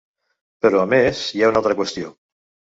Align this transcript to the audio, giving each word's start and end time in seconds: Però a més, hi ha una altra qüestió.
Però 0.65 0.79
a 0.83 0.85
més, 0.93 1.21
hi 1.35 1.45
ha 1.45 1.51
una 1.53 1.61
altra 1.63 1.77
qüestió. 1.83 2.11